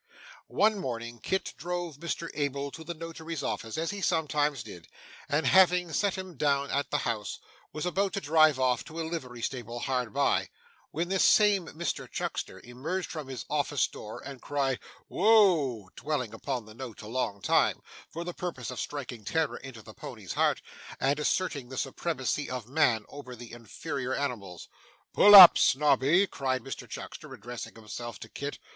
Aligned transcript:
One 0.47 0.79
morning 0.79 1.19
Kit 1.21 1.53
drove 1.57 1.97
Mr 1.99 2.31
Abel 2.33 2.71
to 2.71 2.83
the 2.83 2.95
Notary's 2.95 3.43
office, 3.43 3.77
as 3.77 3.91
he 3.91 4.01
sometimes 4.01 4.63
did, 4.63 4.87
and 5.29 5.45
having 5.45 5.93
set 5.93 6.15
him 6.15 6.37
down 6.37 6.71
at 6.71 6.89
the 6.89 6.97
house, 7.05 7.37
was 7.71 7.85
about 7.85 8.13
to 8.13 8.19
drive 8.19 8.59
off 8.59 8.83
to 8.85 8.99
a 8.99 9.05
livery 9.07 9.43
stable 9.43 9.81
hard 9.81 10.11
by, 10.11 10.49
when 10.89 11.09
this 11.09 11.23
same 11.23 11.67
Mr 11.67 12.09
Chuckster 12.11 12.59
emerged 12.63 13.11
from 13.11 13.27
the 13.27 13.45
office 13.47 13.87
door, 13.87 14.19
and 14.25 14.41
cried 14.41 14.79
'Woa 15.07 15.21
a 15.21 15.33
a 15.33 15.35
a 15.35 15.81
a 15.83 15.85
a!' 15.85 15.89
dwelling 15.95 16.33
upon 16.33 16.65
the 16.65 16.73
note 16.73 17.03
a 17.03 17.07
long 17.07 17.39
time, 17.39 17.79
for 18.09 18.23
the 18.23 18.33
purpose 18.33 18.71
of 18.71 18.79
striking 18.79 19.23
terror 19.23 19.57
into 19.57 19.83
the 19.83 19.93
pony's 19.93 20.33
heart, 20.33 20.63
and 20.99 21.19
asserting 21.19 21.69
the 21.69 21.77
supremacy 21.77 22.49
of 22.49 22.67
man 22.67 23.05
over 23.07 23.35
the 23.35 23.51
inferior 23.53 24.15
animals. 24.15 24.67
'Pull 25.13 25.35
up, 25.35 25.59
Snobby,' 25.59 26.25
cried 26.25 26.63
Mr 26.63 26.89
Chuckster, 26.89 27.31
addressing 27.35 27.75
himself 27.75 28.17
to 28.21 28.29
Kit. 28.29 28.57